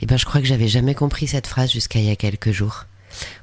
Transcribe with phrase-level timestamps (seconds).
[0.00, 2.52] Eh ben, je crois que j'avais jamais compris cette phrase jusqu'à il y a quelques
[2.52, 2.84] jours.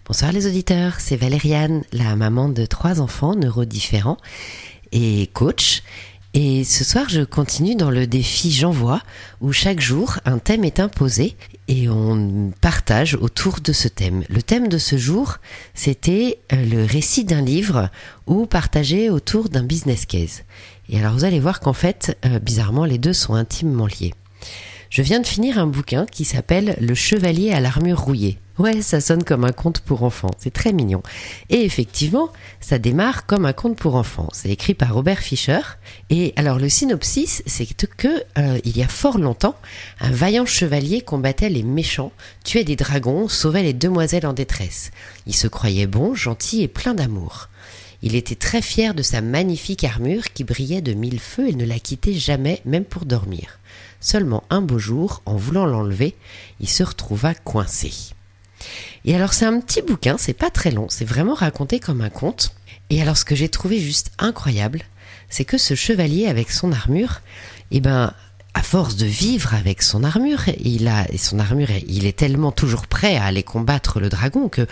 [0.06, 4.18] Bonsoir les auditeurs, c'est Valériane, la maman de trois enfants neurodifférents
[4.94, 5.84] et coach.
[6.34, 9.02] Et ce soir, je continue dans le défi J'envoie,
[9.42, 11.36] où chaque jour, un thème est imposé
[11.68, 14.24] et on partage autour de ce thème.
[14.30, 15.38] Le thème de ce jour,
[15.74, 17.90] c'était euh, le récit d'un livre
[18.28, 20.44] ou partagé autour d'un business case.
[20.90, 24.14] Et alors, vous allez voir qu'en fait, euh, bizarrement, les deux sont intimement liés.
[24.90, 28.38] Je viens de finir un bouquin qui s'appelle Le chevalier à l'armure rouillée.
[28.58, 31.04] Ouais, ça sonne comme un conte pour enfants, c'est très mignon.
[31.50, 32.30] Et effectivement,
[32.62, 34.30] ça démarre comme un conte pour enfants.
[34.32, 35.60] C'est écrit par Robert Fischer.
[36.10, 39.56] Et alors le synopsis, c'est que euh, il y a fort longtemps,
[40.00, 42.14] un vaillant chevalier combattait les méchants,
[42.46, 44.92] tuait des dragons, sauvait les demoiselles en détresse.
[45.28, 47.50] Il se croyait bon, gentil et plein d'amour.
[48.02, 51.66] Il était très fier de sa magnifique armure qui brillait de mille feux et ne
[51.66, 53.60] la quittait jamais, même pour dormir.
[54.06, 56.16] Seulement un beau jour, en voulant l'enlever,
[56.60, 57.92] il se retrouva coincé.
[59.04, 62.12] Et alors c'est un petit bouquin, c'est pas très long, c'est vraiment raconté comme un
[62.12, 62.54] conte.
[62.92, 64.84] Et alors ce que j'ai trouvé juste incroyable,
[65.28, 67.22] c'est que ce chevalier avec son armure,
[67.72, 68.14] eh ben
[68.54, 72.52] à force de vivre avec son armure, il a et son armure, il est tellement
[72.52, 74.68] toujours prêt à aller combattre le dragon que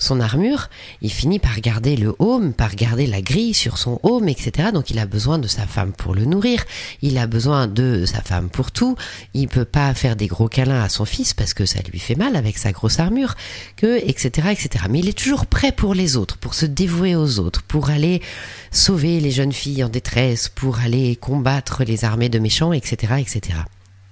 [0.00, 0.68] son armure,
[1.02, 4.70] il finit par garder le home, par garder la grille sur son home, etc.
[4.72, 6.64] Donc il a besoin de sa femme pour le nourrir,
[7.02, 8.96] il a besoin de sa femme pour tout,
[9.34, 12.16] il peut pas faire des gros câlins à son fils parce que ça lui fait
[12.16, 13.34] mal avec sa grosse armure,
[13.76, 14.86] que, etc., etc.
[14.88, 18.22] Mais il est toujours prêt pour les autres, pour se dévouer aux autres, pour aller
[18.70, 23.58] sauver les jeunes filles en détresse, pour aller combattre les armées de méchants, etc., etc.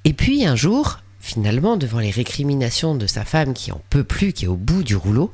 [0.04, 4.32] Et puis un jour, finalement, devant les récriminations de sa femme qui en peut plus,
[4.32, 5.32] qui est au bout du rouleau,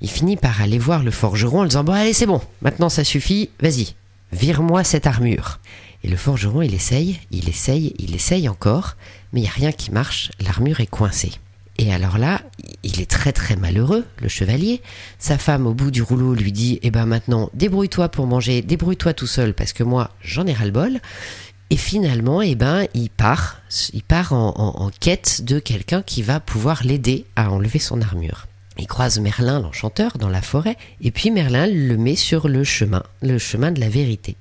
[0.00, 3.04] il finit par aller voir le forgeron en disant Bon, allez, c'est bon, maintenant ça
[3.04, 3.94] suffit, vas-y,
[4.32, 5.60] vire-moi cette armure.
[6.04, 8.96] Et le forgeron, il essaye, il essaye, il essaye encore,
[9.32, 11.32] mais il n'y a rien qui marche, l'armure est coincée.
[11.80, 12.42] Et alors là,
[12.82, 14.82] il est très très malheureux, le chevalier.
[15.20, 19.14] Sa femme au bout du rouleau lui dit Eh ben maintenant, débrouille-toi pour manger, débrouille-toi
[19.14, 20.98] tout seul parce que moi, j'en ai ras-le-bol.
[21.70, 23.60] Et finalement, eh ben, il part,
[23.92, 28.46] il part en, quête de quelqu'un qui va pouvoir l'aider à enlever son armure.
[28.78, 33.02] Il croise Merlin, l'enchanteur, dans la forêt, et puis Merlin le met sur le chemin,
[33.20, 34.36] le chemin de la vérité.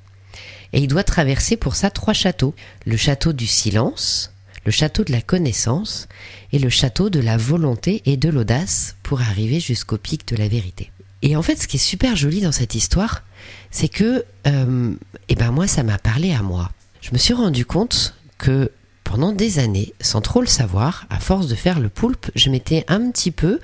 [0.74, 2.54] Et il doit traverser pour ça trois châteaux.
[2.86, 4.32] Le château du silence,
[4.66, 6.08] le château de la connaissance
[6.52, 10.48] et le château de la volonté et de l'audace pour arriver jusqu'au pic de la
[10.48, 10.92] vérité.
[11.22, 13.24] Et en fait, ce qui est super joli dans cette histoire,
[13.72, 14.94] c'est que, euh,
[15.30, 16.70] eh ben moi, ça m'a parlé à moi.
[17.02, 18.72] Je me suis rendu compte que
[19.04, 22.84] pendant des années, sans trop le savoir, à force de faire le poulpe, je m'étais
[22.88, 23.60] un petit peu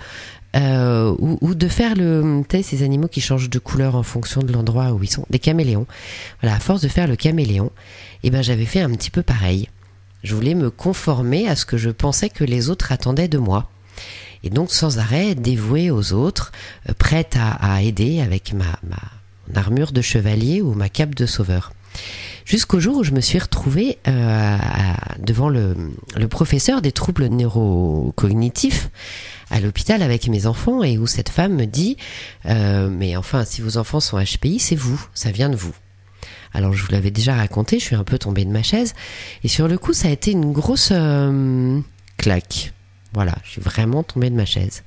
[0.56, 4.92] euh, ou, de faire le ces animaux qui changent de couleur en fonction de l'endroit
[4.92, 5.88] où ils sont, des caméléons.
[6.42, 7.72] Voilà, à force de faire le caméléon,
[8.22, 9.68] eh ben j'avais fait un petit peu pareil.
[10.24, 13.70] Je voulais me conformer à ce que je pensais que les autres attendaient de moi.
[14.44, 16.52] Et donc sans arrêt dévouée aux autres,
[16.88, 18.80] euh, prête à, aider avec ma,
[19.56, 21.74] armure de chevalier ou ma cape de sauveur.
[22.46, 24.58] Jusqu'au jour où je me suis retrouvée euh,
[25.20, 25.76] devant le,
[26.16, 28.90] le professeur des troubles neurocognitifs
[29.50, 31.96] à l'hôpital avec mes enfants et où cette femme me dit
[32.46, 35.74] euh, mais enfin si vos enfants sont HPI c'est vous ça vient de vous.
[36.54, 38.94] Alors je vous l'avais déjà raconté je suis un peu tombée de ma chaise.
[39.44, 41.80] Et sur le coup ça a été une grosse euh,
[42.18, 42.74] claque.
[43.14, 44.84] Voilà je suis vraiment tombée de ma chaise.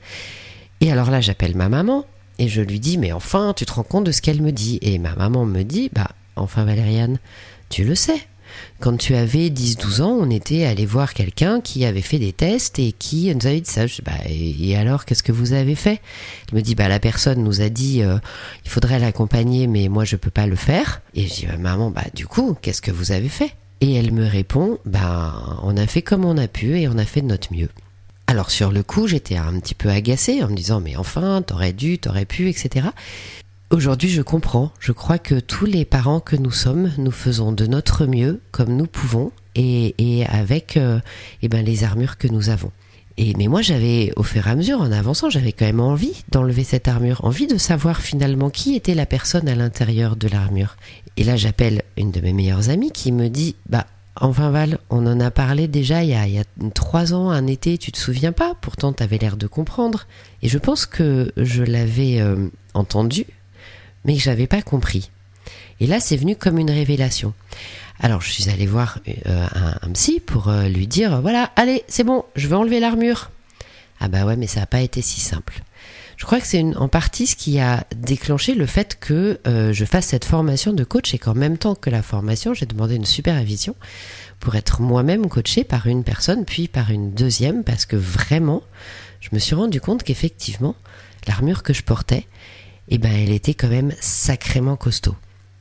[0.83, 2.05] Et alors là j'appelle ma maman
[2.39, 4.78] et je lui dis mais enfin tu te rends compte de ce qu'elle me dit?
[4.83, 7.19] Et ma maman me dit bah enfin Valériane
[7.69, 8.21] tu le sais
[8.81, 12.79] quand tu avais 10-12 ans, on était allé voir quelqu'un qui avait fait des tests
[12.79, 13.85] et qui nous avait dit ça.
[14.29, 16.01] Et alors, qu'est-ce que vous avez fait?
[16.51, 18.19] Il me dit, bah, la personne nous a dit, euh,
[18.65, 21.01] il faudrait l'accompagner, mais moi, je peux pas le faire.
[21.15, 23.53] Et je dis, bah, maman, bah, du coup, qu'est-ce que vous avez fait?
[23.81, 27.05] Et elle me répond, bah, on a fait comme on a pu et on a
[27.05, 27.69] fait de notre mieux.
[28.28, 31.72] Alors sur le coup, j'étais un petit peu agacée en me disant mais enfin, t'aurais
[31.72, 32.89] dû, t'aurais pu, etc.
[33.72, 34.71] Aujourd'hui, je comprends.
[34.78, 38.77] Je crois que tous les parents que nous sommes, nous faisons de notre mieux comme
[38.77, 41.01] nous pouvons et, avec euh,
[41.42, 42.71] eh ben, les armures que nous avons.
[43.18, 46.63] Mais moi, j'avais, au fur et à mesure, en avançant, j'avais quand même envie d'enlever
[46.63, 50.77] cette armure, envie de savoir finalement qui était la personne à l'intérieur de l'armure.
[51.16, 53.86] Et là, j'appelle une de mes meilleures amies qui me dit, bah,
[54.19, 57.28] Enfin Val, on en a parlé déjà il y a, il y a trois ans,
[57.28, 58.54] un été, tu te souviens pas?
[58.62, 60.07] Pourtant, t'avais l'air de comprendre.
[60.42, 63.27] Et je pense que je l'avais euh, entendu,
[64.07, 65.11] mais que j'avais pas compris.
[65.81, 67.35] Et là, c'est venu comme une révélation.
[68.01, 69.47] Alors, je suis allée voir euh,
[69.83, 73.31] un, psy pour euh, lui dire, voilà, allez, c'est bon, je vais enlever l'armure.
[74.01, 75.63] Ah bah ouais, mais ça n'a pas été si simple.
[76.17, 79.85] Je crois que c'est en partie ce qui a déclenché le fait que euh, je
[79.85, 83.05] fasse cette formation de coach et qu'en même temps que la formation, j'ai demandé une
[83.05, 83.75] supervision
[84.41, 88.63] pour être moi-même coachée par une personne, puis par une deuxième, parce que vraiment,
[89.21, 90.75] je me suis rendu compte qu'effectivement,
[91.27, 92.27] l'armure que je portais,
[92.88, 95.16] eh ben, elle était quand même sacrément costaud.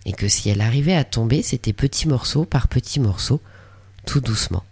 [0.05, 3.41] Et que si elle arrivait à tomber, c'était petit morceau par petit morceau,
[4.05, 4.63] tout doucement.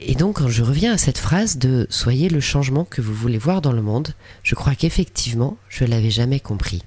[0.00, 3.38] Et donc, quand je reviens à cette phrase de soyez le changement que vous voulez
[3.38, 6.82] voir dans le monde, je crois qu'effectivement, je l'avais jamais compris.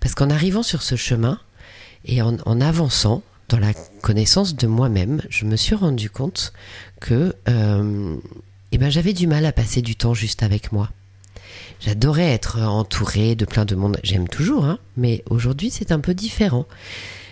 [0.00, 1.40] Parce qu'en arrivant sur ce chemin
[2.04, 3.72] et en, avançant dans la
[4.02, 6.52] connaissance de moi-même, je me suis rendu compte
[7.00, 8.16] que euh,
[8.72, 10.90] eh ben, j'avais du mal à passer du temps juste avec moi.
[11.80, 13.98] J'adorais être entourée de plein de monde.
[14.02, 16.66] J'aime toujours, hein, mais aujourd'hui c'est un peu différent.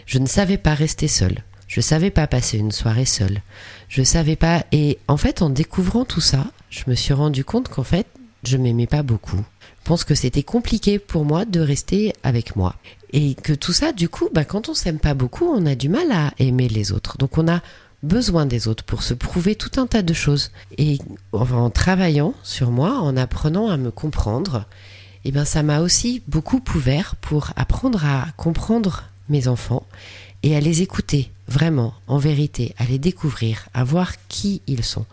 [0.07, 1.43] Je ne savais pas rester seule.
[1.67, 3.43] Je savais pas passer une soirée seule.
[3.89, 4.65] Je savais pas.
[4.71, 8.07] Et en fait, en découvrant tout ça, je me suis rendu compte qu'en fait,
[8.45, 9.45] je m'aimais pas beaucoup.
[9.61, 12.77] Je pense que c'était compliqué pour moi de rester avec moi.
[13.13, 15.89] Et que tout ça, du coup, bah, quand on s'aime pas beaucoup, on a du
[15.89, 17.19] mal à aimer les autres.
[17.19, 17.63] Donc on a
[18.03, 20.51] besoin des autres pour se prouver tout un tas de choses.
[20.79, 20.99] Et
[21.33, 24.65] en travaillant sur moi, en apprenant à me comprendre,
[25.25, 29.87] eh ben, ça m'a aussi beaucoup ouvert pour apprendre à comprendre mes enfants
[30.43, 35.07] et à les écouter vraiment, en vérité, à les découvrir, à voir qui ils sont.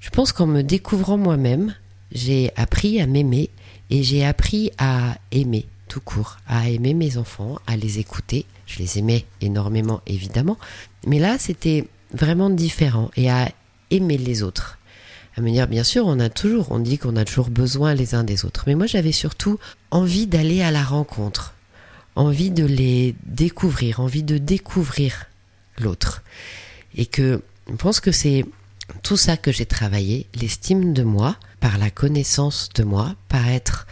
[0.00, 1.74] Je pense qu'en me découvrant moi-même,
[2.12, 3.50] j'ai appris à m'aimer
[3.90, 8.44] et j'ai appris à aimer tout court, à aimer mes enfants, à les écouter.
[8.66, 10.58] Je les aimais énormément, évidemment,
[11.06, 13.50] mais là, c'était vraiment différent et à
[13.90, 14.78] aimer les autres.
[15.36, 18.14] À me dire, bien sûr, on a toujours, on dit qu'on a toujours besoin les
[18.14, 19.58] uns des autres, mais moi, j'avais surtout
[19.90, 21.54] envie d'aller à la rencontre,
[22.16, 25.26] envie de les découvrir, envie de découvrir
[25.78, 26.22] l'autre.
[26.96, 28.44] Et que je pense que c'est
[29.02, 33.86] tout ça que j'ai travaillé, l'estime de moi, par la connaissance de moi, par être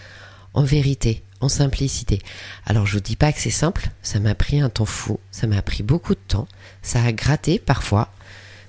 [0.55, 2.21] en vérité, en simplicité.
[2.65, 5.47] Alors je vous dis pas que c'est simple, ça m'a pris un temps fou, ça
[5.47, 6.49] m'a pris beaucoup de temps,
[6.83, 8.11] ça a gratté parfois,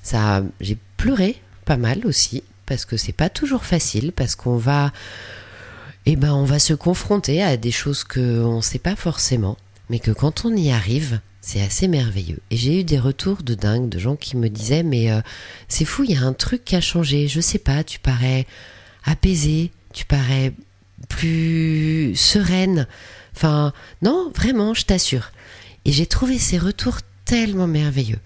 [0.03, 4.91] ça j'ai pleuré pas mal aussi parce que c'est pas toujours facile parce qu'on va
[6.05, 9.57] eh ben on va se confronter à des choses que on sait pas forcément,
[9.89, 12.39] mais que quand on y arrive, c'est assez merveilleux.
[12.49, 15.21] Et j'ai eu des retours de dingue de gens qui me disaient mais euh,
[15.67, 18.45] c'est fou, il y a un truc qui a changé, je sais pas, tu parais
[19.05, 20.53] apaisé, tu parais
[21.09, 22.87] plus sereine.
[23.35, 25.31] Enfin, non, vraiment, je t'assure.
[25.85, 28.19] Et j'ai trouvé ces retours tellement merveilleux.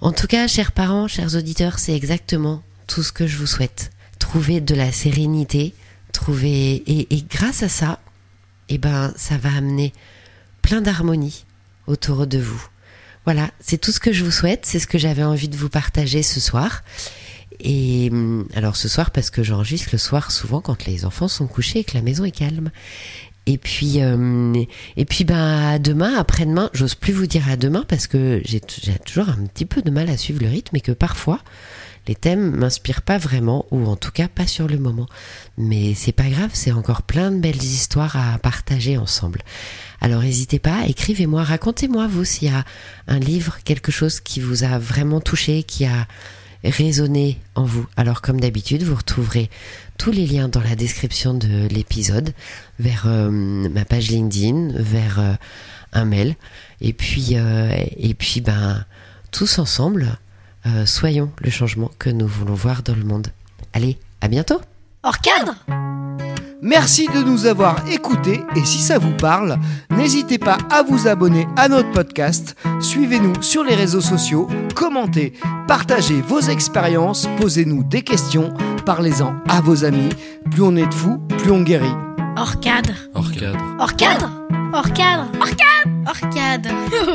[0.00, 3.90] En tout cas, chers parents, chers auditeurs, c'est exactement tout ce que je vous souhaite.
[4.18, 5.74] Trouver de la sérénité,
[6.12, 8.00] trouver et, et grâce à ça,
[8.68, 9.92] eh ben, ça va amener
[10.62, 11.44] plein d'harmonie
[11.86, 12.66] autour de vous.
[13.24, 15.70] Voilà, c'est tout ce que je vous souhaite, c'est ce que j'avais envie de vous
[15.70, 16.82] partager ce soir.
[17.64, 21.46] Et hum, alors ce soir parce que j'enregistre le soir souvent quand les enfants sont
[21.46, 22.70] couchés et que la maison est calme.
[23.46, 24.64] Et puis euh,
[24.96, 29.28] et puis à demain, après-demain, j'ose plus vous dire à demain parce que j'ai toujours
[29.28, 31.40] un petit peu de mal à suivre le rythme et que parfois
[32.06, 35.08] les thèmes m'inspirent pas vraiment ou en tout cas pas sur le moment.
[35.56, 39.40] Mais c'est pas grave, c'est encore plein de belles histoires à partager ensemble.
[40.02, 42.64] Alors n'hésitez pas, écrivez-moi, racontez-moi vous s'il y a
[43.08, 46.06] un livre, quelque chose qui vous a vraiment touché, qui a
[46.70, 47.86] résonné en vous.
[47.96, 49.50] Alors comme d'habitude, vous retrouverez
[49.98, 52.32] tous les liens dans la description de l'épisode,
[52.78, 55.34] vers euh, ma page LinkedIn, vers euh,
[55.92, 56.36] un mail,
[56.80, 58.84] et puis euh, et puis ben
[59.30, 60.18] tous ensemble,
[60.86, 63.28] soyons le changement que nous voulons voir dans le monde.
[63.72, 64.60] Allez, à bientôt.
[65.02, 65.54] Hors cadre
[66.62, 69.58] Merci de nous avoir écoutés et si ça vous parle,
[69.90, 75.34] n'hésitez pas à vous abonner à notre podcast, suivez-nous sur les réseaux sociaux, commentez,
[75.68, 78.54] partagez vos expériences, posez-nous des questions,
[78.86, 80.08] parlez-en à vos amis.
[80.50, 81.94] Plus on est de fous, plus on guérit.
[82.36, 83.64] Hors cadre Hors cadre.
[83.78, 84.30] Hors cadre
[84.72, 86.70] Hors cadre Hors cadre Hors cadre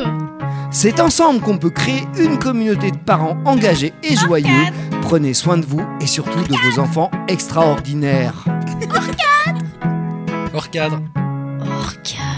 [0.71, 4.65] C'est ensemble qu'on peut créer une communauté de parents engagés et joyeux.
[5.01, 8.45] Prenez soin de vous et surtout de vos enfants extraordinaires.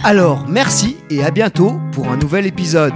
[0.03, 2.93] Alors, merci et à bientôt pour un nouvel épisode.